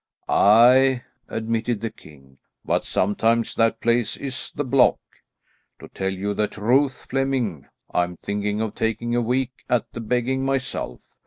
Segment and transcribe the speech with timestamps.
[0.27, 4.97] "Aye," admitted the king, "but sometimes that place is the block.
[5.79, 10.43] To tell you the truth, Flemming, I'm thinking of taking a week at the begging
[10.43, 11.01] myself.